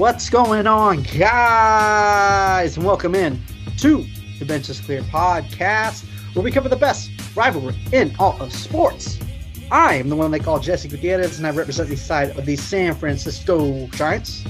[0.00, 2.78] What's going on, guys?
[2.78, 3.38] And welcome in
[3.76, 4.06] to
[4.38, 9.18] the Benches Clear podcast, where we cover the best rivalry in all of sports.
[9.70, 12.56] I am the one they call Jesse Gutierrez, and I represent the side of the
[12.56, 14.42] San Francisco Giants.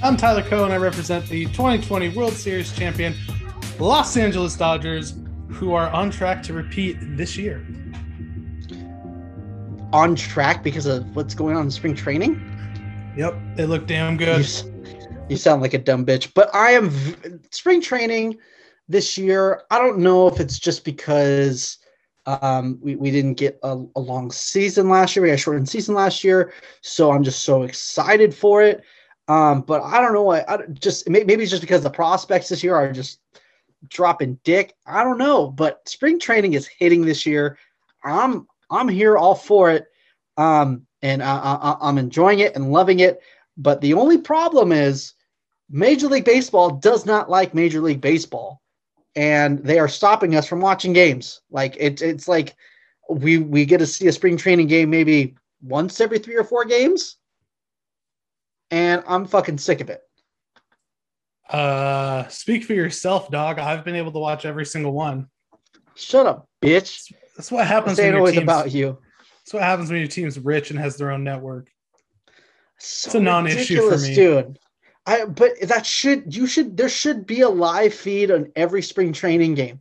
[0.00, 3.16] I'm Tyler Coe, and I represent the 2020 World Series champion
[3.80, 5.14] Los Angeles Dodgers,
[5.48, 7.66] who are on track to repeat this year.
[9.92, 12.49] On track because of what's going on in spring training?
[13.16, 14.48] Yep, they look damn good.
[14.48, 14.64] You,
[15.28, 18.38] you sound like a dumb bitch, but I am v- spring training
[18.88, 19.62] this year.
[19.70, 21.78] I don't know if it's just because
[22.26, 25.22] um, we, we didn't get a, a long season last year.
[25.24, 26.52] We had a shortened season last year,
[26.82, 28.82] so I'm just so excited for it.
[29.28, 30.30] Um, but I don't know.
[30.30, 33.20] I, I just maybe it's just because the prospects this year are just
[33.88, 34.74] dropping dick.
[34.86, 37.58] I don't know, but spring training is hitting this year.
[38.04, 39.86] I'm I'm here all for it.
[40.36, 43.20] Um, and I, I, I'm enjoying it and loving it.
[43.56, 45.14] But the only problem is
[45.68, 48.60] Major League Baseball does not like Major League Baseball,
[49.14, 51.40] and they are stopping us from watching games.
[51.50, 52.54] Like it's it's like
[53.08, 56.64] we we get to see a spring training game maybe once every three or four
[56.64, 57.16] games,
[58.70, 60.02] and I'm fucking sick of it.
[61.48, 63.58] Uh, speak for yourself, dog.
[63.58, 65.28] I've been able to watch every single one.
[65.96, 67.12] Shut up, bitch.
[67.36, 67.98] That's what happens.
[67.98, 68.98] When your always team's, about you.
[69.44, 71.70] That's what happens when your team's rich and has their own network.
[72.78, 74.14] So It's a non-issue for me.
[74.14, 74.58] dude.
[75.06, 79.12] I but that should you should there should be a live feed on every spring
[79.12, 79.80] training game.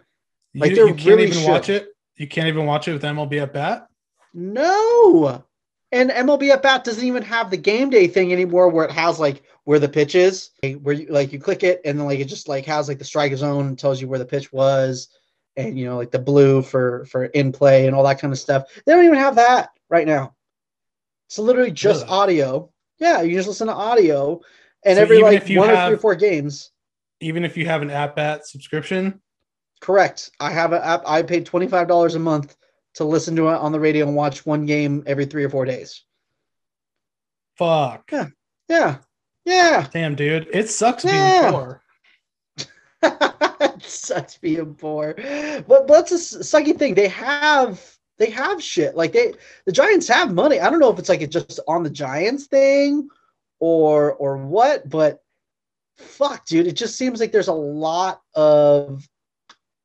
[0.55, 1.49] Like, you, there you can't really even should.
[1.49, 1.89] watch it.
[2.15, 3.87] You can't even watch it with MLB at bat.
[4.33, 5.43] No.
[5.91, 9.19] And MLB at bat doesn't even have the game day thing anymore where it has
[9.19, 12.25] like where the pitch is, where you like you click it and then like it
[12.25, 15.09] just like has like the strike zone and tells you where the pitch was
[15.59, 18.39] and you know like the blue for for in play and all that kind of
[18.39, 18.63] stuff.
[18.85, 20.33] They don't even have that right now.
[21.27, 22.11] It's literally just Really?
[22.17, 22.71] audio.
[22.97, 24.41] Yeah, you just listen to audio
[24.83, 26.71] and So every like one or three or four games.
[27.21, 29.21] Even if you have an app at subscription,
[29.81, 30.29] Correct.
[30.39, 31.03] I have an app.
[31.05, 32.55] I paid twenty five dollars a month
[32.95, 35.65] to listen to it on the radio and watch one game every three or four
[35.65, 36.03] days.
[37.55, 38.11] fuck.
[38.69, 38.97] Yeah,
[39.45, 39.87] yeah.
[39.91, 41.41] Damn, dude, it sucks Yeah.
[41.41, 41.81] being poor.
[43.79, 46.93] sucks being poor, but, but that's a sucky thing.
[46.95, 47.81] They have
[48.17, 49.33] they have shit like they
[49.65, 50.59] the Giants have money.
[50.59, 53.07] I don't know if it's like it's just on the Giants thing
[53.59, 55.23] or or what, but
[55.97, 59.07] fuck, dude, it just seems like there's a lot of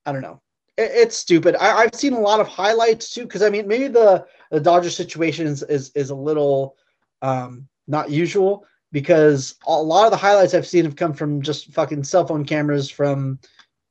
[0.07, 0.41] I don't know.
[0.77, 1.57] It, it's stupid.
[1.57, 4.91] I, I've seen a lot of highlights too because I mean maybe the the Dodger
[4.91, 6.77] situation is is, is a little
[7.23, 11.72] um, not usual because a lot of the highlights I've seen have come from just
[11.75, 13.41] fucking cell phone cameras from,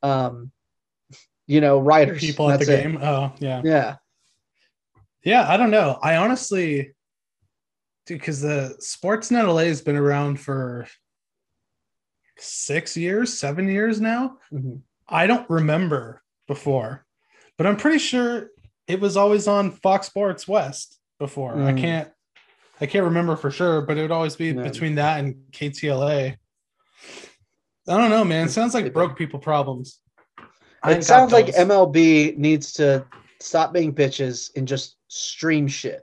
[0.01, 0.49] um,
[1.45, 2.21] you know, writers.
[2.21, 2.83] People at the That's it.
[2.83, 2.99] game.
[3.03, 3.61] Oh, yeah.
[3.65, 3.95] Yeah.
[5.25, 5.99] Yeah, I don't know.
[6.01, 6.93] I honestly,
[8.07, 10.87] because the Sportsnet LA has been around for
[12.37, 14.37] six years, seven years now.
[14.53, 14.83] Mhm.
[15.09, 17.05] I don't remember before,
[17.57, 18.51] but I'm pretty sure
[18.87, 21.55] it was always on Fox Sports West before.
[21.61, 21.79] I Mm.
[21.81, 22.12] can't,
[22.83, 24.61] I can't remember for sure, but it would always be No.
[24.61, 26.35] between that and KTLA.
[27.87, 28.47] I don't know, man.
[28.47, 29.99] It sounds like broke people problems.
[30.85, 31.45] It sounds like.
[31.47, 33.05] MLB needs to
[33.39, 36.01] stop being bitches and just stream shit.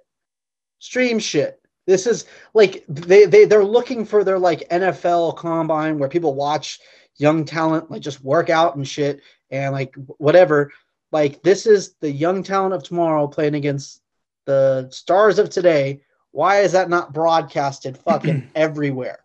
[0.78, 1.60] Stream shit.
[1.86, 2.24] This is
[2.54, 6.80] like they they they're looking for their like NFL combine where people watch
[7.16, 9.20] young talent like just work out and shit
[9.50, 10.72] and like whatever.
[11.12, 14.00] Like this is the young talent of tomorrow playing against
[14.46, 16.00] the stars of today.
[16.32, 19.20] Why is that not broadcasted fucking everywhere?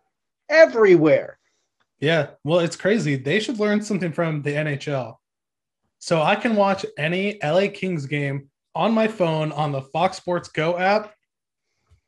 [0.48, 1.38] Everywhere.
[1.98, 3.16] Yeah, well, it's crazy.
[3.16, 5.16] They should learn something from the NHL.
[5.98, 10.48] So I can watch any LA Kings game on my phone on the Fox Sports
[10.48, 11.14] Go app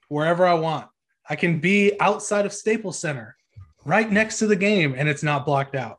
[0.09, 0.89] wherever I want.
[1.29, 3.37] I can be outside of Staples Center,
[3.85, 5.99] right next to the game, and it's not blocked out.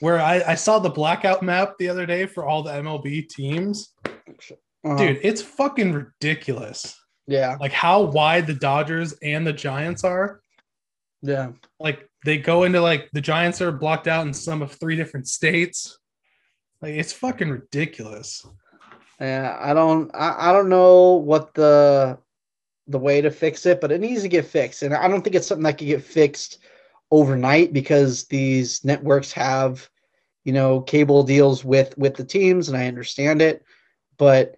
[0.00, 3.92] Where I, I saw the blackout map the other day for all the MLB teams.
[4.06, 4.96] Uh-huh.
[4.96, 6.98] Dude, it's fucking ridiculous.
[7.28, 7.56] Yeah.
[7.60, 10.40] Like how wide the Dodgers and the Giants are.
[11.22, 11.52] Yeah.
[11.78, 15.28] like they go into like the Giants are blocked out in some of three different
[15.28, 15.98] states.
[16.80, 18.46] Like it's fucking ridiculous.
[19.20, 22.18] Yeah, I don't I, I don't know what the
[22.86, 24.82] the way to fix it, but it needs to get fixed.
[24.82, 26.58] And I don't think it's something that can get fixed
[27.10, 29.88] overnight because these networks have,
[30.44, 33.62] you know, cable deals with with the teams and I understand it,
[34.16, 34.56] but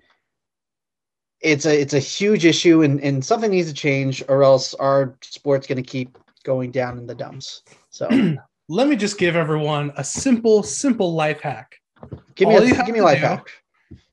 [1.40, 5.16] it's a it's a huge issue and, and something needs to change or else our
[5.22, 7.62] sport's gonna keep going down in the dumps.
[7.90, 8.08] So
[8.72, 11.74] Let me just give everyone a simple, simple life hack.
[12.36, 13.48] give me All a give me a life do- hack.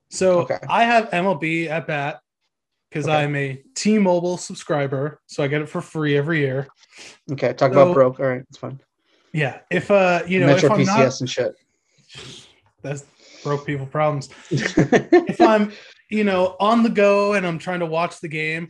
[0.09, 0.57] So Okay.
[0.67, 2.21] I have MLB at bat
[2.89, 3.15] because Okay.
[3.17, 6.67] I'm a T-Mobile subscriber, so I get it for free every year.
[7.33, 8.19] Okay, talk So- about broke.
[8.19, 8.79] All right, it's fine.
[9.31, 11.55] Yeah, if uh, you know, Metro if I'm PCS not, and shit.
[12.81, 13.05] that's
[13.43, 14.29] broke people problems.
[14.49, 15.71] if I'm,
[16.09, 18.69] you know, on the go and I'm trying to watch the game,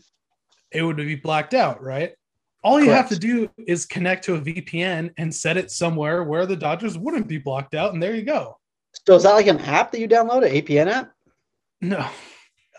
[0.71, 2.13] it would be blacked out, right?
[2.63, 6.45] All you have to do is connect to a VPN and set it somewhere where
[6.45, 8.57] the Dodgers wouldn't be blocked out, and there you go.
[9.05, 11.11] so is that like an app that you download, an APN app?
[11.81, 12.05] No,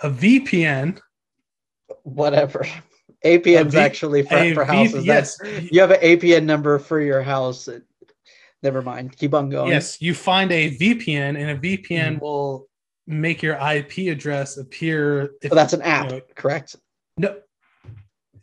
[0.03, 0.99] a VPN.
[2.03, 2.67] Whatever.
[3.25, 5.05] APN's V- actually for, for V- houses.
[5.07, 7.69] yes, That's, you have an APN number for your house.
[8.63, 9.17] Never mind.
[9.17, 9.71] Keep on going.
[9.71, 10.03] yes.
[10.03, 12.21] You find a VPN, and a VPN Mhm.
[12.21, 12.68] will
[13.09, 15.31] make your IP address appear.
[15.43, 16.77] If, So that's an app, you know, correct?
[17.17, 17.37] No,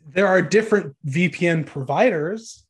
[0.08, 2.64] there are different VPN providers.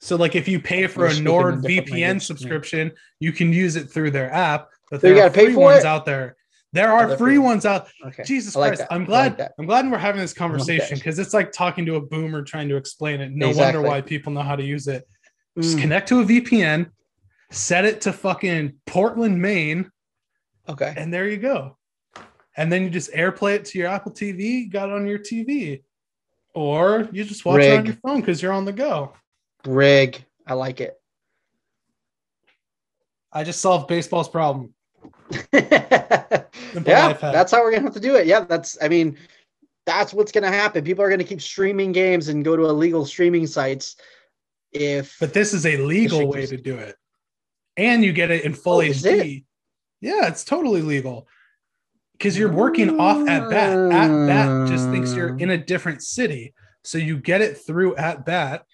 [0.00, 2.98] So, like, if you pay for You're a Nord VPN different NordVPN yeah.
[3.20, 4.68] you can use it through their app.
[4.90, 5.86] But So you there are gotta pay free for ones it?
[5.86, 6.36] out there.
[6.72, 7.38] There are they're free free.
[7.38, 7.88] ones out.
[8.06, 8.22] Okay.
[8.24, 8.82] Jesus I like Christ!
[8.82, 8.94] that.
[8.94, 9.38] I'm I glad.
[9.38, 9.50] like.
[9.58, 10.94] I'm glad we're having this conversation that.
[11.00, 13.32] because it's like talking to a boomer trying to explain it.
[13.32, 13.78] No Exactly.
[13.78, 15.06] wonder why people know how to use it.
[15.58, 16.90] Just Mm, connect to a VPN,
[17.50, 19.90] set it to fucking Portland, Maine,
[20.68, 20.94] okay.
[20.96, 21.76] and there you go.
[22.56, 25.82] And then you just AirPlay it to your Apple TV, got it on your TV,
[26.54, 29.12] or you just watch it on your phone because you're on the go.
[29.64, 30.24] Rig.
[30.46, 31.00] I like it.
[33.32, 34.74] I just solved baseball's problem.
[35.52, 36.42] yeah,
[36.72, 38.26] that's how we're gonna have to do it.
[38.26, 38.78] Yeah, that's.
[38.82, 39.18] I mean,
[39.84, 40.84] that's what's gonna happen.
[40.84, 43.96] People are gonna keep streaming games and go to illegal streaming sites.
[44.72, 46.96] If But this is a legal way to do it,
[47.76, 49.44] and you get it in full Oh, HD.
[50.00, 51.26] Yeah, it's totally legal
[52.12, 53.92] because you're working off at bat.
[53.92, 56.54] At bat just thinks you're in a different city,
[56.84, 58.64] so you get it through at bat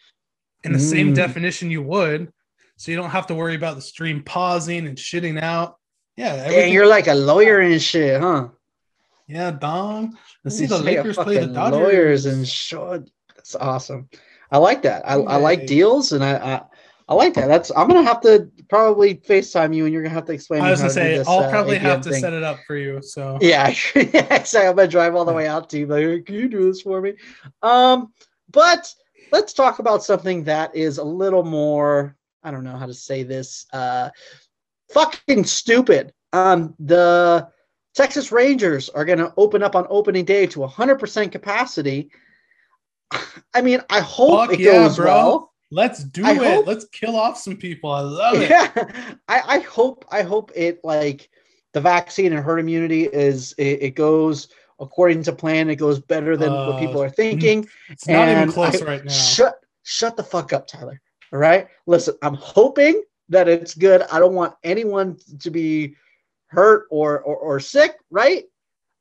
[0.65, 1.15] in the same Mm.
[1.17, 2.33] definition you would,
[2.77, 5.77] so you don't have to worry about the stream pausing and shitting out.
[6.17, 8.49] Yeah, everything- you're like a lawyer and shit, huh?
[9.27, 10.17] yeah, dong.
[10.45, 11.81] Let's see the Lakers play the Dodgers.
[11.81, 13.11] Lawyers and shit.
[13.35, 14.09] That's awesome.
[14.51, 15.03] I like that.
[15.09, 16.63] I, I like deals, and I, I
[17.09, 17.49] I like that.
[17.49, 20.63] That's I'm gonna have to probably Facetime you, and you're gonna have to explain.
[20.63, 22.21] I was gonna to say, this, I'll uh, probably have to thing.
[22.21, 23.03] set it up for you.
[23.03, 24.61] So Yeah, exactly.
[24.61, 25.87] I'm gonna drive all the way out to you.
[25.87, 27.15] Like, "Hey, can you do this for me?
[27.63, 28.13] Um,
[28.51, 28.93] but
[29.33, 32.17] let's talk about something that is a little more.
[32.43, 33.67] I don't know how to say this.
[33.73, 34.11] Uh,
[34.93, 36.13] fucking stupid.
[36.33, 37.49] Um, the
[37.95, 42.11] Texas Rangers are gonna open up on opening day to 100% capacity.
[43.55, 45.07] I mean, I hope Fuck it yeah, goes bro.
[45.07, 45.54] well.
[45.71, 46.37] Let's do I it.
[46.39, 47.91] hope- Let's kill off some people.
[47.91, 48.51] I love it.
[48.51, 48.71] Yeah,
[49.29, 51.29] I, I hope I hope it like
[51.73, 54.49] the vaccine and herd immunity is it, it goes
[54.81, 55.71] according to plan.
[55.71, 57.69] It goes better than what Uh, people are thinking.
[57.89, 59.13] It's not even close I- right now.
[59.13, 61.01] Shut shut the fuck up, Tyler.
[61.33, 62.15] All right, listen.
[62.23, 64.03] I'm hoping that it's good.
[64.13, 65.97] I don't want anyone to be
[66.49, 68.45] hurt or or, or sick, right?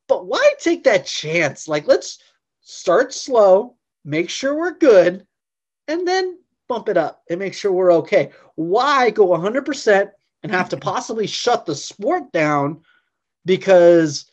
[0.07, 1.68] But why take that chance?
[1.68, 2.19] Like, let's
[2.62, 5.25] start slow, make sure we're good,
[5.88, 6.39] and then
[6.74, 8.31] bump it up and make sure we're okay.
[8.56, 10.10] Why go 100%
[10.42, 12.81] and have to possibly shut the sport down
[13.46, 14.25] because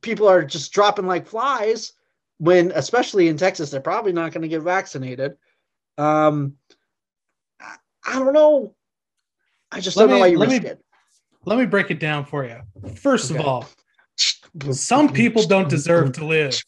[0.00, 1.92] people are just dropping like flies
[2.38, 5.36] when, especially in Texas, they're probably not going to get vaccinated.
[5.98, 6.54] Um,
[7.60, 7.76] I,
[8.06, 8.74] I don't know.
[9.72, 10.82] I just Let don't know why you let risk me- it.
[11.46, 12.60] Let me break it down for you.
[12.96, 13.38] First Okay.
[13.40, 13.68] of all,
[14.72, 16.60] some people don't deserve to live.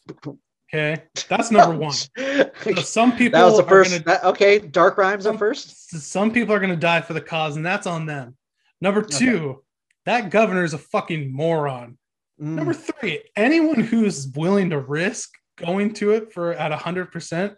[0.73, 1.93] Okay, that's number one.
[1.93, 2.11] So
[2.77, 3.91] some people that was the first.
[3.91, 5.89] gonna- that- okay, Dark Rhymes Some- first.
[5.91, 8.35] some people are going to die for the cause, and that's on them.
[8.81, 9.63] Number two,
[10.05, 11.97] that governor is a fucking moron.
[12.41, 12.55] Mm.
[12.55, 17.55] Number three, anyone who's willing to risk going to it for at 100%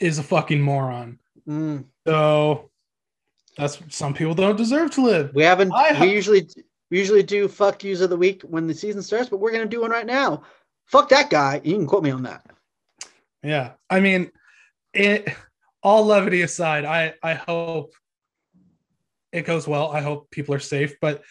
[0.00, 1.18] is a fucking moron.
[1.48, 1.84] Mm.
[2.06, 2.70] So
[3.56, 5.34] that's some people don't deserve to live.
[5.34, 5.72] We haven't.
[5.72, 6.48] I we usually
[6.90, 9.66] we usually do fuck yous of the week when the season starts, but we're gonna
[9.66, 10.42] do one right now.
[10.86, 11.60] Fuck that guy.
[11.64, 12.44] You can quote me on that.
[13.42, 13.72] Yeah.
[13.90, 14.30] I mean,
[14.92, 15.28] it
[15.82, 17.92] all levity aside, I I hope
[19.32, 19.90] it goes well.
[19.90, 21.22] I hope people are safe, but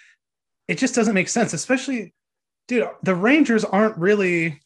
[0.68, 2.14] it just doesn't make sense, especially
[2.68, 4.62] dude, the Rangers aren't really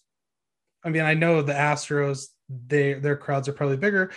[0.84, 2.27] I mean, I know the Astros,
[2.67, 4.12] they their crowds are probably bigger,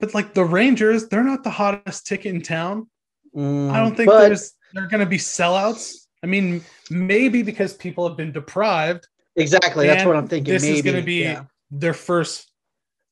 [0.00, 2.88] but like the Rangers, they're not the hottest ticket in town.
[3.34, 3.38] I
[3.80, 6.06] don't think Mm, But- there's they're going to be sellouts.
[6.22, 9.86] I mean, maybe because people have been deprived, exactly.
[9.86, 10.52] That's what I'm thinking.
[10.52, 10.76] this Maybe.
[10.76, 11.44] is going to be yeah.
[11.70, 12.50] their first.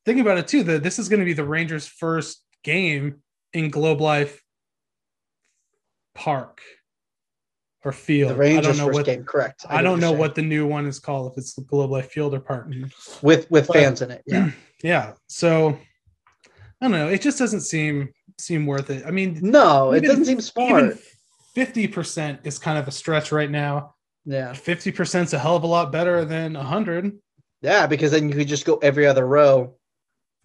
[0.04, 0.62] Think about it too.
[0.62, 3.22] That this is going to be the Rangers' first game
[3.52, 4.42] in Globe Life
[6.14, 6.60] Park
[7.84, 8.32] or Field.
[8.32, 9.24] the Rangers I don't know first what game.
[9.24, 9.64] Correct.
[9.68, 11.32] I, get don't know what the new one is called.
[11.32, 12.68] If it's the Globe Life Field or Park.
[13.22, 14.22] with with but- fans in it.
[14.26, 14.50] Yeah.
[14.82, 15.12] Yeah.
[15.26, 15.76] So I
[16.80, 17.08] don't know.
[17.08, 18.08] It just doesn't seem
[18.38, 19.04] seem worth it.
[19.06, 20.96] I mean, No, it doesn't seem smart.
[21.54, 23.94] fifty percent is kind of a stretch right now.
[24.30, 24.52] Yeah.
[24.52, 27.18] Fifty percent is a hell of a lot better than hundred.
[27.62, 29.74] Yeah, because then you could just go every other row,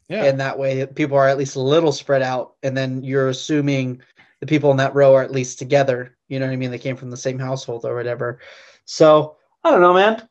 [0.10, 0.26] Yeah.
[0.26, 4.02] and that way people are at least a little spread out, and then you're assuming
[4.42, 6.18] the people in that row are at least together.
[6.28, 6.72] You know what I mean?
[6.72, 8.40] They came from the same household or whatever.
[8.86, 10.28] So I don't know, man.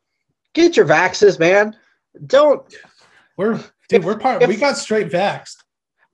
[0.52, 1.76] Get your vaxes, man.
[2.26, 2.62] Don't.
[3.36, 3.58] we're
[3.88, 5.56] dude, we're part if- we got straight vaxxed.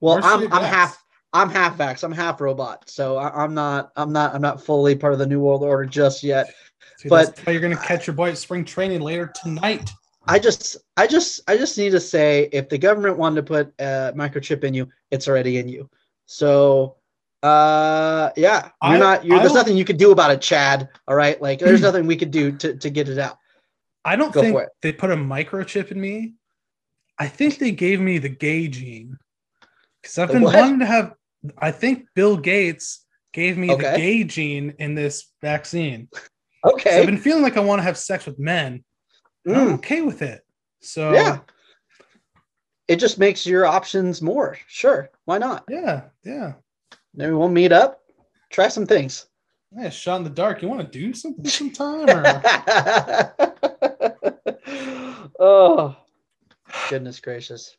[0.00, 0.66] Well, We're I'm I'm vaxxed.
[0.68, 2.02] half I'm half vax.
[2.02, 2.88] I'm half robot.
[2.90, 5.84] So I, I'm not I'm not I'm not fully part of the new world order
[5.86, 6.52] just yet.
[7.00, 9.90] Dude, but- you're gonna catch your boy at spring training later tonight.
[10.26, 13.72] I just I just I just need to say if the government wanted to put
[13.78, 15.88] a microchip in you, it's already in you.
[16.26, 16.96] So
[17.42, 20.88] uh yeah, you're I- not you're, there's nothing you could do about it, Chad.
[21.08, 21.40] All right.
[21.40, 23.38] Like there's nothing we could do to, to get it out.
[24.04, 24.70] I don't Go think for it.
[24.82, 26.34] they put a microchip in me.
[27.18, 29.18] I think they gave me the gay gene
[30.00, 30.54] because I've been what?
[30.54, 31.14] wanting to have.
[31.58, 36.08] I think Bill Gates gave me the gay gene in this vaccine.
[36.12, 36.20] So
[36.72, 36.98] Okay.
[37.00, 38.84] I've been feeling like I want to have sex with men.
[39.46, 40.42] and I'm Mm, okay with it.
[40.80, 41.38] So yeah.
[42.88, 44.58] It just makes your options more.
[44.66, 45.08] Sure.
[45.24, 45.64] Why not?
[45.70, 46.54] yeah, yeah.
[47.14, 48.00] Maybe we'll meet up,
[48.50, 49.26] try some things.
[49.72, 50.60] Yeah, shot in the dark.
[50.62, 52.10] You want to do something sometime?
[52.10, 52.42] Or...
[55.38, 55.96] oh
[56.88, 57.76] goodness gracious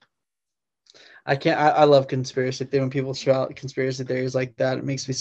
[1.32, 4.78] i can't I, I love conspiracy theory when people throw out conspiracy theories like that
[4.78, 5.16] it makes me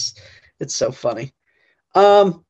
[0.59, 1.33] it's so funny
[1.95, 2.43] um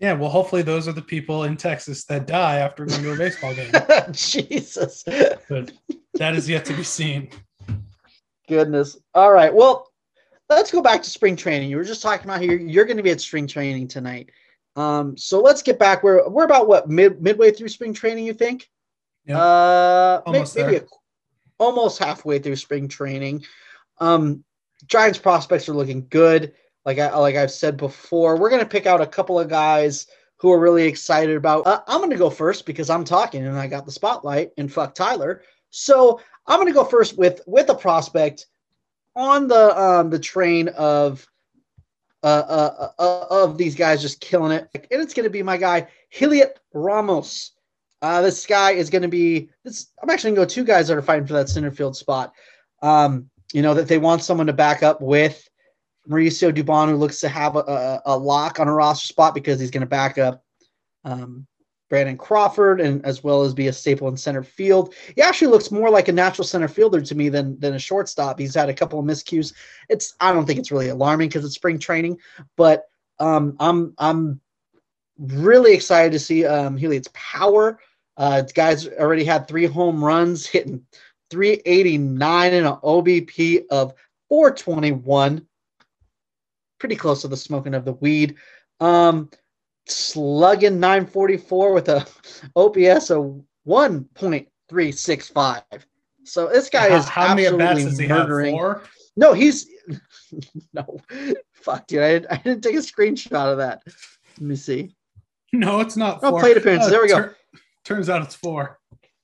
[0.00, 0.14] yeah.
[0.14, 3.54] Well, hopefully those are the people in Texas that die after going to a baseball
[3.54, 3.70] game.
[4.12, 5.04] jesus
[5.48, 5.70] But
[6.14, 7.30] that is yet to be seen.
[8.48, 9.88] goodness all right well
[10.48, 13.02] let's go back to spring training you were just talking about here you're going to
[13.02, 14.30] be at spring training tonight
[14.76, 18.34] um so let's get back we're we're about what mid midway through spring training you
[18.34, 18.68] think
[19.24, 19.38] Yeah.
[19.38, 20.82] uh Almost maybe there.
[20.82, 20.86] a-
[21.62, 23.44] almost halfway through spring training
[23.98, 24.42] um
[24.86, 26.52] giants prospects are looking good
[26.84, 30.50] like i like i've said before we're to pick out a couple of guys who
[30.50, 33.86] are really excited about uh, i'm to go first because i'm talking and i got
[33.86, 38.46] the spotlight and fuck tyler so i'm to go first with with a prospect
[39.14, 41.26] on the um the train of
[42.24, 44.68] uh, uh, uh, of these guys just killing it.
[44.74, 47.50] And it's going to be my guy, Heliot Ramos.
[48.02, 50.88] Uh, this guy is going to be, this, I'm actually going to go two guys
[50.88, 52.34] that are fighting for that center field spot.
[52.82, 55.48] Um, you know, that they want someone to back up with
[56.08, 59.60] Mauricio Dubon, who looks to have a, a, a lock on a roster spot because
[59.60, 60.42] he's going to back up
[61.04, 61.46] um,
[61.88, 64.94] Brandon Crawford and as well as be a staple in center field.
[65.14, 68.38] He actually looks more like a natural center fielder to me than than a shortstop.
[68.38, 69.52] He's had a couple of miscues.
[69.90, 72.16] It's I don't think it's really alarming because it's spring training,
[72.56, 72.84] but
[73.18, 74.40] um, I'm I'm
[75.18, 77.78] really excited to see um, Heliot's power.
[78.22, 80.80] Uh, guy's already had three home runs, hitting
[81.30, 83.94] 389 and an OBP of
[84.28, 85.44] 421.
[86.78, 88.36] Pretty close to the smoking of the weed.
[88.78, 89.28] Um,
[89.88, 92.06] slugging 944 with a
[92.54, 95.62] OPS of 1.365.
[96.22, 98.74] So this guy how, is how many bats absolutely does he murdering.
[99.16, 99.66] No, he's
[100.72, 101.00] no.
[101.54, 102.02] Fuck, dude.
[102.02, 103.82] I, didn't- I didn't take a screenshot of that.
[104.38, 104.94] Let me see.
[105.54, 106.40] No, it's not Oh, four.
[106.40, 106.90] plate appearances.
[106.90, 107.16] There we go.
[107.16, 107.36] tur-
[107.84, 108.78] turns out it's four.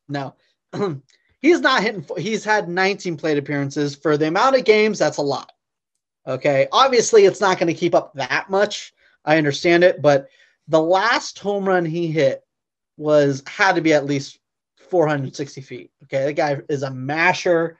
[0.08, 0.34] No.
[1.40, 2.02] he's not hitting.
[2.02, 2.18] four.
[2.18, 4.98] He's had 19 plate appearances for the amount of games.
[4.98, 5.52] That's a lot.
[6.26, 6.68] Okay.
[6.72, 8.92] Obviously, it's not going to keep up that much.
[9.24, 10.28] I understand it, but
[10.68, 12.44] the last home run he hit
[12.96, 14.38] was had to be at least
[14.76, 15.90] 460 feet.
[16.04, 17.78] Okay, that guy is a masher.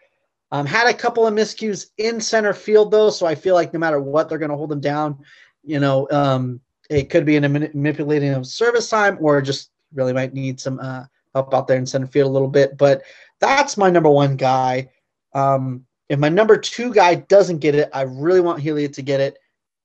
[0.51, 3.79] Um, had a couple of miscues in center field though, so I feel like no
[3.79, 5.19] matter what, they're going to hold him down.
[5.63, 10.13] You know, um, it could be in a manipulating of service time, or just really
[10.13, 11.05] might need some uh,
[11.35, 12.77] help out there in center field a little bit.
[12.77, 13.03] But
[13.41, 14.91] that's my number one guy.
[15.35, 19.21] Um, if my number two guy doesn't get it, I really want Heliot to get
[19.21, 19.39] it.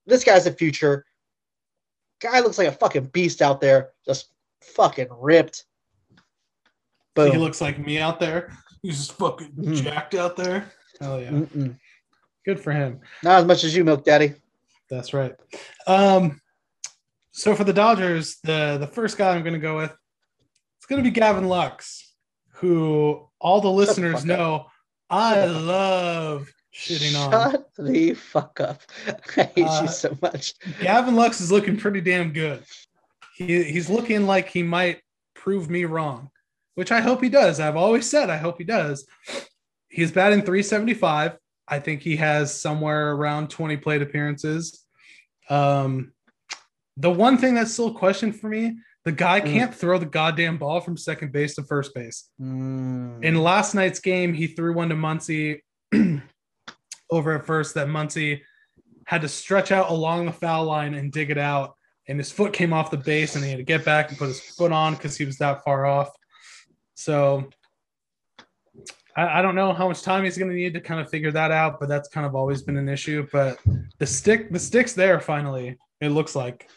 [0.06, 1.06] This guy's a future.
[2.22, 4.30] Guy looks like a fucking beast out there, just
[4.62, 5.66] fucking ripped.
[7.16, 8.52] But he looks like me out there.
[8.82, 9.84] He's just fucking Mhm.
[9.84, 10.72] jacked out there.
[11.00, 11.30] Hell yeah.
[11.32, 11.78] Mm-mm.
[12.46, 13.00] Good for him.
[13.22, 14.34] Not as much as you, Milk Daddy.
[14.90, 15.34] That's right.
[15.88, 16.42] Um,
[17.34, 19.94] so for the Dodgers, the the first guy I'm going to go with,
[20.78, 22.14] it's going to be Gavin Lux,
[22.54, 24.26] who all the listeners up.
[24.26, 24.66] know
[25.10, 27.52] I love shitting on.
[27.52, 28.82] Shut the fuck up.
[29.38, 30.54] I hate Uh, you so much.
[30.80, 32.64] Gavin Lux is looking pretty damn good.
[33.36, 35.02] He he's looking like he might
[35.34, 36.30] prove me wrong,
[36.76, 37.60] which I hope he does.
[37.60, 39.06] I've always said I hope he does.
[39.90, 41.38] He's batting 375.
[41.68, 44.84] I think he has somewhere around 20 plate appearances.
[45.50, 46.14] Um,
[46.98, 49.46] the one thing that's still a question for me, the guy Mm.
[49.52, 52.30] can't throw the goddamn ball from second base to first base.
[52.40, 53.24] Mm.
[53.24, 55.60] In last night's game, he threw one to Muncy
[57.10, 58.42] over at first that Muncy
[59.06, 61.76] had to stretch out along the foul line and dig it out.
[62.08, 64.28] And his foot came off the base and he had to get back and put
[64.28, 66.10] his foot on because he was that far off.
[66.96, 67.50] So
[69.16, 71.32] I, I don't know how much time he's going to need to kind of figure
[71.32, 73.28] that out, but that's kind of always been an issue.
[73.32, 73.60] But
[74.00, 75.78] the stick, the stick's there finally.
[76.02, 76.70] It looks like.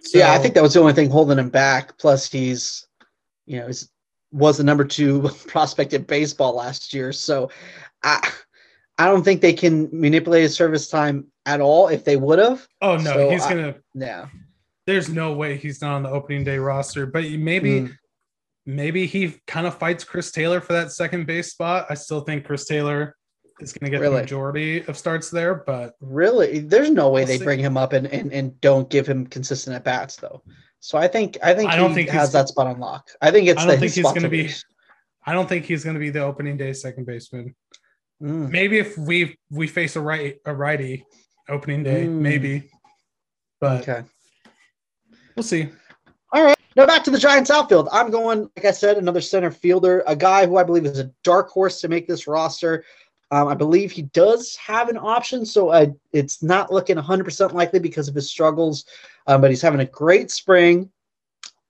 [0.00, 1.96] So, yeah, I think that was the only thing holding him back.
[1.98, 2.86] Plus, he's,
[3.46, 3.88] you know, he's
[4.32, 7.12] was the number two prospect in baseball last year.
[7.12, 7.50] So,
[8.02, 8.28] I,
[8.98, 11.88] I don't think they can manipulate his service time at all.
[11.88, 13.74] If they would have, oh no, so he's I, gonna.
[13.94, 14.26] Yeah,
[14.86, 17.06] there's no way he's not on the opening day roster.
[17.06, 17.96] But maybe, mm.
[18.66, 21.86] maybe he kind of fights Chris Taylor for that second base spot.
[21.90, 23.16] I still think Chris Taylor
[23.62, 24.16] is going to get really?
[24.16, 25.54] the majority of starts there.
[25.54, 27.44] But really, there's no way we'll they see.
[27.44, 30.42] bring him up and, and and don't give him consistent at bats though.
[30.80, 33.10] So I think I think I don't think has that spot on lock.
[33.20, 33.60] I think it's.
[33.60, 34.50] I don't think he's going to be.
[35.24, 37.54] I don't think he's going to be the opening day second baseman.
[38.20, 38.50] Mm.
[38.50, 41.04] Maybe if we we face a right a righty
[41.48, 42.10] opening day, mm.
[42.10, 42.70] maybe.
[43.60, 44.02] But okay.
[45.36, 45.68] we'll see.
[46.32, 46.56] All right.
[46.74, 47.88] Now back to the Giants outfield.
[47.92, 51.10] I'm going, like I said, another center fielder, a guy who I believe is a
[51.22, 52.84] dark horse to make this roster.
[53.32, 58.06] Um, I believe he does have an option, so it's not looking 100% likely because
[58.06, 58.84] of his struggles,
[59.26, 60.90] um, but he's having a great spring,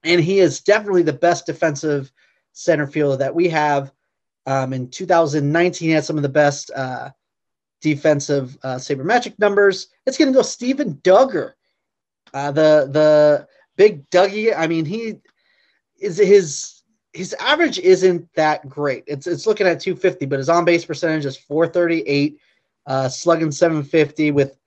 [0.03, 2.11] and he is definitely the best defensive
[2.51, 3.93] center fielder that we have.
[4.45, 7.11] Um, in 2019, he had some of the best uh,
[7.79, 9.87] defensive uh, sabermetric numbers.
[10.05, 11.53] It's going to go Steven Duggar,
[12.33, 14.53] uh, the the big Dougie.
[14.53, 15.21] I mean, he
[15.97, 16.72] is his
[17.13, 19.03] his average isn't that great.
[19.05, 22.39] It's it's looking at 250, but his on base percentage is 438,
[22.87, 24.57] uh, slugging 750 with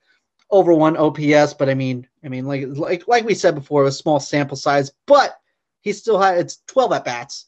[0.49, 1.53] over one OPS.
[1.53, 4.91] But I mean, I mean, like like like we said before, a small sample size,
[5.05, 5.37] but
[5.81, 7.47] he still had it's 12 at bats.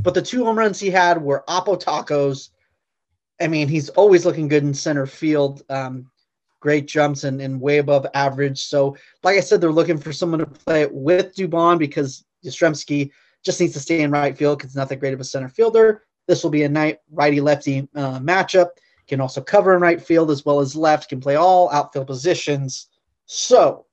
[0.00, 2.50] But the two home runs he had were Oppo tacos.
[3.40, 5.62] I mean, he's always looking good in center field.
[5.70, 6.10] Um,
[6.58, 8.62] great jumps and, and way above average.
[8.62, 13.10] So, like I said, they're looking for someone to play it with Dubon because Yastrzemski–
[13.44, 15.48] just needs to stay in right field because he's not that great of a center
[15.48, 16.04] fielder.
[16.26, 18.68] This will be a night righty lefty uh, matchup.
[19.08, 21.08] Can also cover in right field as well as left.
[21.08, 22.88] Can play all outfield positions.
[23.26, 23.86] So,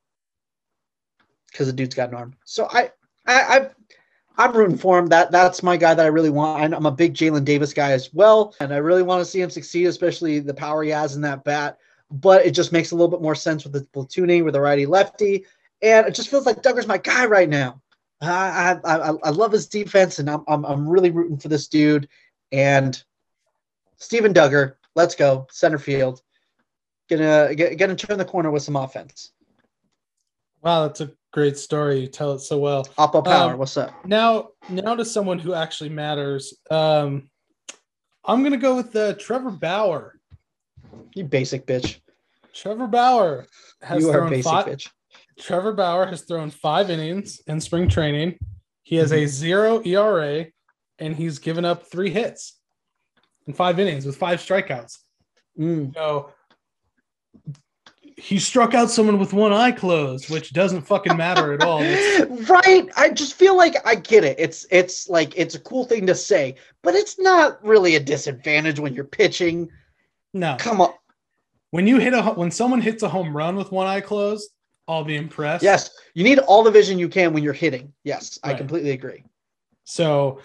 [1.52, 2.36] because the dude's got an arm.
[2.46, 2.92] So I,
[3.26, 3.70] I,
[4.38, 5.08] I am rooting for him.
[5.08, 6.74] That that's my guy that I really want.
[6.74, 9.50] I'm a big Jaylin Davis guy as well, and I really want to see him
[9.50, 11.80] succeed, especially the power he has in that bat.
[12.12, 14.86] But it just makes a little bit more sense with the platooning with the righty
[14.86, 15.46] lefty,
[15.82, 17.82] and it just feels like Duggar's my guy right now.
[18.22, 22.08] I, I, I love his defense, and I'm, I'm, I'm really rooting for this dude.
[22.52, 23.02] And
[23.98, 26.22] Steven Duggar, let's go center field.
[27.10, 29.32] Gonna get, gonna turn the corner with some offense.
[30.62, 32.02] Wow, that's a great story.
[32.02, 32.86] You tell it so well.
[32.98, 33.94] Oppo Power, um, what's up?
[34.06, 36.54] Now, now to someone who actually matters.
[36.70, 37.30] Um,
[38.26, 40.20] I'm gonna go with uh, Trevor Bauer.
[41.14, 42.00] You basic bitch.
[42.54, 43.48] Trevor Bauer
[43.82, 44.90] has you thrown are basic five, bitch.
[45.40, 48.38] Trevor Bauer has thrown five innings in spring training.
[48.84, 50.48] He has a zero ERA,
[51.00, 52.58] and he's given up three hits
[53.46, 54.98] in five innings with five strikeouts.
[55.60, 55.94] Mm.
[55.94, 56.32] So
[58.18, 61.82] he struck out someone with one eye closed, which doesn't fucking matter at all.
[62.48, 62.88] Right?
[62.96, 64.38] I just feel like I get it.
[64.40, 68.80] It's it's like it's a cool thing to say, but it's not really a disadvantage
[68.80, 69.70] when you're pitching.
[70.34, 70.94] No, come on.
[71.72, 74.50] When you hit a when someone hits a home run with one eye closed,
[74.88, 75.64] I'll be impressed.
[75.64, 77.94] Yes, you need all the vision you can when you're hitting.
[78.04, 78.56] Yes, right.
[78.56, 79.24] I completely agree.
[79.84, 80.40] So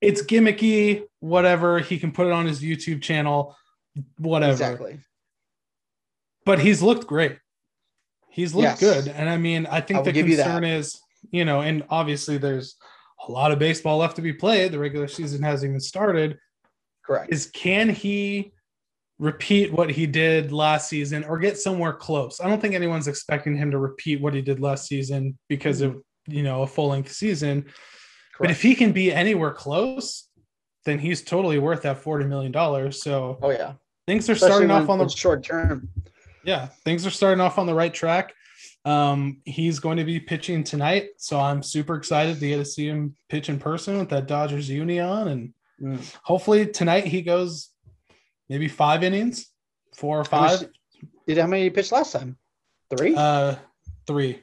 [0.00, 1.78] it's gimmicky, whatever.
[1.78, 3.56] He can put it on his YouTube channel,
[4.18, 4.52] whatever.
[4.52, 4.98] Exactly.
[6.44, 7.38] But he's looked great.
[8.28, 8.80] He's looked yes.
[8.80, 9.08] good.
[9.08, 12.76] And I mean, I think I the concern you is, you know, and obviously there's
[13.28, 14.72] a lot of baseball left to be played.
[14.72, 16.38] The regular season hasn't even started.
[17.04, 17.32] Correct.
[17.32, 18.52] Is can he
[19.18, 22.40] repeat what he did last season or get somewhere close.
[22.40, 25.96] I don't think anyone's expecting him to repeat what he did last season because of,
[26.26, 27.62] you know, a full length season.
[27.62, 28.38] Correct.
[28.40, 30.28] But if he can be anywhere close,
[30.84, 32.92] then he's totally worth that $40 million.
[32.92, 33.74] So, oh, yeah.
[34.06, 35.88] Things are Especially starting off on the short term.
[36.44, 36.68] Yeah.
[36.84, 38.34] Things are starting off on the right track.
[38.84, 41.10] Um, he's going to be pitching tonight.
[41.18, 44.68] So I'm super excited to get to see him pitch in person with that Dodgers
[44.68, 45.28] uni on.
[45.28, 46.16] And mm.
[46.24, 47.70] hopefully tonight he goes
[48.52, 49.46] maybe five innings,
[49.94, 50.60] four or five.
[50.60, 50.66] How
[51.26, 52.36] did how many you pitched last time?
[52.94, 53.14] Three.
[53.16, 53.54] Uh,
[54.06, 54.42] three.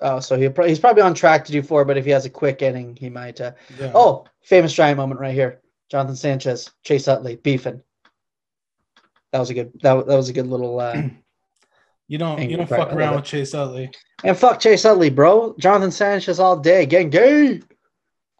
[0.00, 2.30] Oh, so he he's probably on track to do four, but if he has a
[2.30, 3.40] quick inning, he might.
[3.40, 3.52] Uh...
[3.78, 3.92] Yeah.
[3.94, 7.80] Oh, famous giant moment right here: Jonathan Sanchez, Chase Utley beefing.
[9.30, 9.72] That was a good.
[9.82, 10.80] That, that was a good little.
[10.80, 11.02] Uh,
[12.08, 13.92] you don't you don't fuck around with Chase Utley.
[14.24, 15.54] And fuck Chase Utley, bro.
[15.58, 17.62] Jonathan Sanchez all day, getting gay.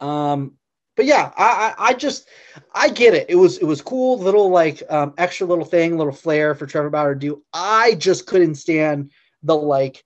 [0.01, 0.57] Um,
[0.97, 1.45] but yeah, I,
[1.77, 2.27] I, I just
[2.73, 3.27] I get it.
[3.29, 6.89] It was it was cool, little like um, extra little thing, little flair for Trevor
[6.89, 7.43] Bauer to do.
[7.53, 9.11] I just couldn't stand
[9.43, 10.03] the like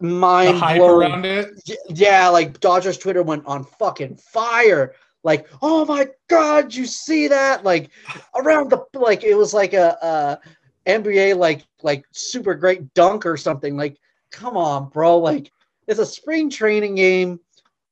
[0.00, 1.48] mind the hype around it.
[1.88, 4.94] Yeah, like Dodgers Twitter went on fucking fire.
[5.24, 7.64] like, oh my god, you see that?
[7.64, 7.90] Like
[8.36, 10.38] around the like it was like a,
[10.86, 13.76] a NBA like like super great dunk or something.
[13.76, 13.98] Like,
[14.30, 15.18] come on, bro.
[15.18, 15.50] Like
[15.88, 17.40] it's a spring training game,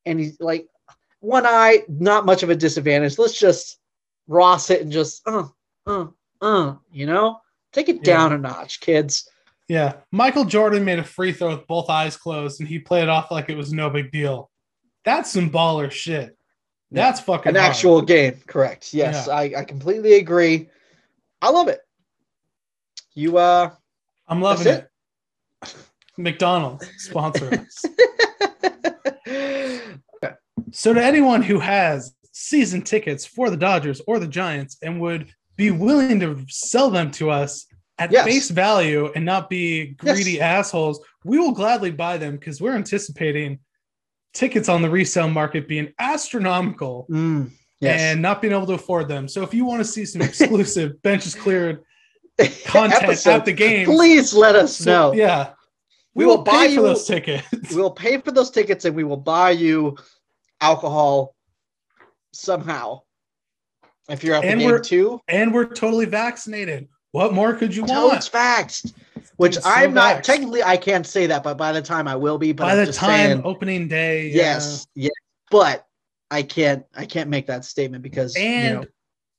[0.07, 0.69] and he's like
[1.23, 3.19] one eye, not much of a disadvantage.
[3.19, 3.79] Let's just
[4.29, 5.47] Ross it and just uh
[5.87, 6.07] uh
[6.41, 7.41] uh, you know,
[7.73, 8.03] take it Yeah.
[8.03, 9.29] down a notch, kids.
[9.69, 9.95] Yeah.
[10.11, 13.31] Michael Jordan made a free throw with both eyes closed and he played it off
[13.31, 14.51] like it was no big deal.
[15.05, 16.37] That's some baller shit.
[16.91, 17.71] That's fucking An hard.
[17.71, 18.93] actual game, correct?
[18.93, 19.33] Yes, Yeah.
[19.35, 20.69] I, I completely agree.
[21.41, 21.81] I love it.
[23.15, 23.71] You uh,
[24.29, 25.77] I'm loving That's it.
[26.19, 27.85] McDonald's sponsor us.
[30.73, 35.29] So to anyone who has season tickets for the Dodgers or the Giants and would
[35.57, 37.67] be willing to sell them to us
[37.99, 38.25] at Yes.
[38.25, 43.59] face value and not be greedy assholes, we will gladly buy them because we're anticipating
[44.33, 48.01] tickets on the resale market being astronomical Mm, yes.
[48.01, 49.29] and not being able to afford them.
[49.29, 51.83] So if you want to see some exclusive benches cleared
[52.65, 55.13] content Episode, at the game, Please let us so- know.
[55.13, 55.51] Yeah.
[56.15, 57.47] We, We will, will pay buy for you- those tickets.
[57.75, 59.97] We'll pay for those tickets and we will buy you
[60.63, 61.35] alcohol
[62.33, 63.01] somehow.
[64.09, 66.89] If you're the And game we're- too, and we're totally vaccinated.
[67.13, 68.69] What more could you totes want?
[68.69, 68.95] vaxxed.
[69.37, 70.23] Which so I'm not vaxxed.
[70.23, 72.53] technically I can't say that, but by the time I will be.
[72.53, 74.37] But By I'm the time saying, opening day, yeah.
[74.37, 75.13] yes, yes.
[75.51, 75.87] But
[76.31, 78.85] I can't I can't make that statement because and you know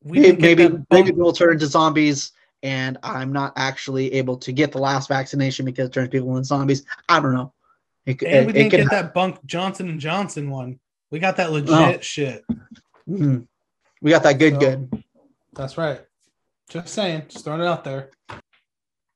[0.04, 2.32] we maybe maybe, maybe we'll turn into zombies
[2.62, 6.44] and I'm not actually able to get the last vaccination because it turns people into
[6.46, 6.86] zombies.
[7.10, 7.54] I don't know.
[8.06, 10.80] It, and we it- it didn't can get that bunk Johnson and Johnson one.
[11.14, 11.98] We got that legit Oh.
[12.02, 12.44] shit.
[13.08, 13.46] Mhm.
[14.02, 15.04] We got that good, So- good.
[15.54, 16.02] That's right.
[16.70, 18.10] Just saying, just throwing it out there.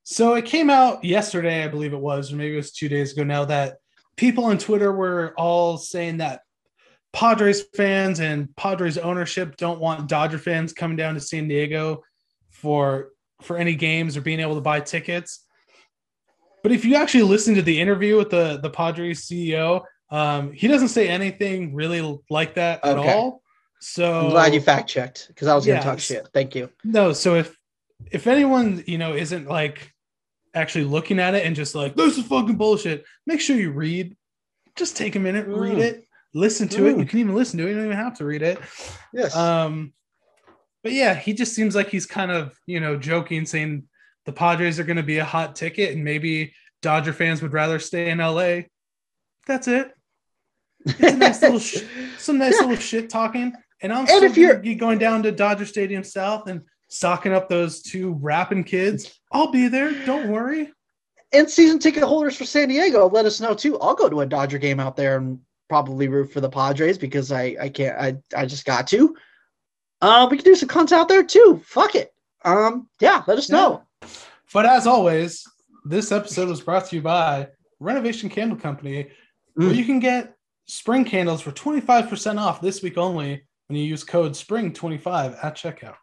[0.04, 3.14] So it came out yesterday, I believe it was, or maybe it was two days
[3.14, 3.78] ago now, that
[4.16, 6.44] people on Twitter were all saying that
[7.14, 12.04] Padres fans and Padres ownership don't want Dodger fans coming down to San Diego
[12.52, 13.10] for
[13.42, 15.48] for any games or being able to buy tickets.
[16.62, 20.68] But if you actually listen to the interview with the the Padres CEO, um, he
[20.68, 23.14] doesn't say anything really like that at Okay.
[23.14, 23.42] all.
[23.80, 26.28] So I'm glad you fact checked because I was gonna talk shit.
[26.34, 26.70] Thank you.
[26.84, 27.56] no, so if
[28.12, 29.94] if anyone you know isn't like
[30.56, 34.16] actually looking at it and just like this is fucking bullshit, make sure you read.
[34.76, 35.82] Just take a minute, read Mm.
[35.82, 36.96] it, listen to it.
[36.96, 37.00] Mm.
[37.00, 37.70] You can even listen to it.
[37.70, 38.60] You don't even have to read it.
[39.14, 39.36] Yes.
[39.36, 39.94] Um,
[40.84, 43.84] but yeah, he just seems like he's kind of you know joking, saying
[44.26, 47.78] the Padres are going to be a hot ticket, and maybe Dodger fans would rather
[47.80, 48.62] stay in LA.
[49.48, 49.92] That's it.
[50.88, 51.84] It's a nice little sh-
[52.18, 52.68] some nice Yeah.
[52.68, 53.54] little shit talking.
[53.82, 57.82] And I'm And if you're- going down to Dodger Stadium South and stocking up those
[57.82, 59.20] two rapping kids.
[59.32, 59.92] I'll be there.
[60.06, 60.72] Don't worry.
[61.34, 63.78] and season ticket holders for San Diego, let us know too.
[63.80, 67.32] I'll go to a Dodger game out there and probably root for the Padres because
[67.34, 69.14] I I can't I I just got to.
[70.02, 71.62] Uh, we can do some content out there too.
[71.66, 72.14] Fuck it.
[72.46, 73.84] Um, yeah, let us know.
[74.54, 75.44] But as always,
[75.84, 77.50] this episode was brought to you by
[77.82, 79.10] Renovation Candle Company,
[79.56, 79.76] where Mm.
[79.76, 80.37] you can get
[80.68, 85.96] spring candles for 25% off this week only when you use code SPRING25 at checkout.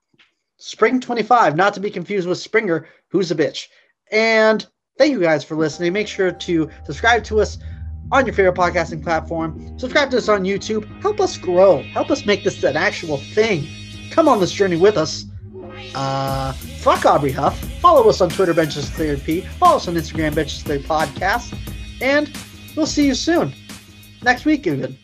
[0.59, 3.69] Spring 25, not to be confused with Springer, who's a bitch.
[4.11, 4.67] And
[4.99, 5.93] thank you guys for listening.
[5.93, 7.59] Make sure to subscribe to us
[8.13, 9.79] on your favorite podcasting platform.
[9.79, 10.87] Subscribe to us on YouTube.
[11.03, 11.83] Help us grow.
[11.83, 13.67] Help us make this an actual thing.
[14.11, 15.25] Come on this journey with us.
[15.95, 17.59] Uh, fuck Aubrey Huff.
[17.81, 18.91] Follow us on Twitter, Benches
[19.23, 19.41] P.
[19.41, 21.57] Follow us on Instagram, Benches Podcast.
[22.01, 22.31] And
[22.77, 23.53] we'll see you soon
[24.25, 24.97] next week even.